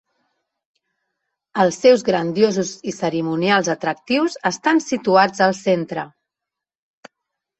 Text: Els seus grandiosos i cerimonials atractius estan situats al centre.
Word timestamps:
Els 1.63 1.75
seus 1.81 2.03
grandiosos 2.07 2.71
i 2.91 2.95
cerimonials 3.01 3.69
atractius 3.73 4.37
estan 4.53 4.81
situats 4.87 5.45
al 5.49 5.53
centre. 5.61 6.07